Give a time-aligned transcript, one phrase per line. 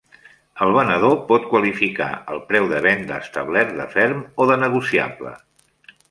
[0.65, 5.35] El venedor pot qualificar el preu de venda establert de ferm o de negociable.